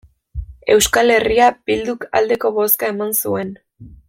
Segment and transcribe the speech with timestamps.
[0.75, 3.55] Euskal Herria Bilduk aldeko bozka eman zuen.